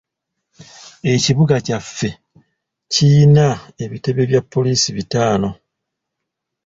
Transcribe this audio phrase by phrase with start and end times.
[1.13, 2.09] Ekibuga kyaffe
[2.91, 3.47] kiyina
[3.83, 5.49] ebitebe bya poliisi bitaano.